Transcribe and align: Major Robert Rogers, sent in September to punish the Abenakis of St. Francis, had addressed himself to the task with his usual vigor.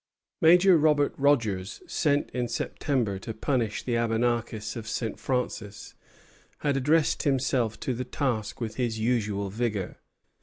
Major 0.41 0.77
Robert 0.79 1.13
Rogers, 1.15 1.83
sent 1.85 2.31
in 2.31 2.47
September 2.47 3.19
to 3.19 3.35
punish 3.35 3.83
the 3.83 3.97
Abenakis 3.97 4.75
of 4.75 4.87
St. 4.87 5.19
Francis, 5.19 5.93
had 6.61 6.75
addressed 6.75 7.21
himself 7.21 7.79
to 7.81 7.93
the 7.93 8.03
task 8.03 8.59
with 8.59 8.77
his 8.77 8.97
usual 8.97 9.51
vigor. 9.51 9.97